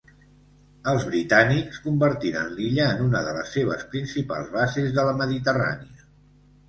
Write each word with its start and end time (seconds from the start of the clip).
Els 0.93 1.03
britànics 1.09 1.77
convertiren 1.83 2.49
l'illa 2.55 2.87
en 2.95 3.03
una 3.09 3.21
de 3.29 3.35
les 3.37 3.53
seves 3.59 3.87
principals 3.93 4.51
bases 4.59 4.89
de 4.97 5.07
la 5.11 5.15
Mediterrània. 5.25 6.09